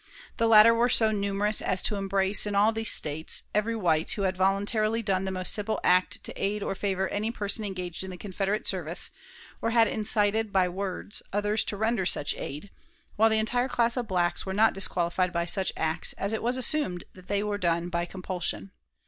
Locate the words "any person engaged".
7.09-8.03